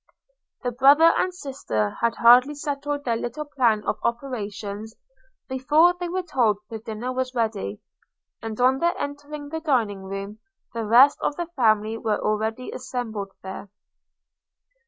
[0.63, 4.95] The brother and sister had hardly settled their little plan of operations,
[5.47, 7.79] before they were told the dinner was ready;
[8.41, 10.39] and on their entering the dining room
[10.73, 13.69] the rest of the family were already assembled there.